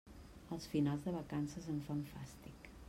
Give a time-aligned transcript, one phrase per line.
[0.55, 2.75] Els finals de vacances em fan fàstic.